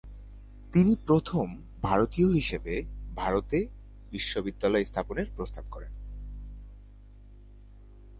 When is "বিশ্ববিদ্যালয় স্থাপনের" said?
4.11-5.27